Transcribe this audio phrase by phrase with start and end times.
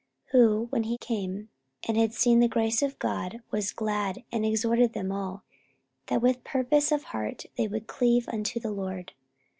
[0.33, 1.49] 44:011:023 Who, when he came,
[1.87, 5.43] and had seen the grace of God, was glad, and exhorted them all,
[6.07, 9.13] that with purpose of heart they would cleave unto the Lord.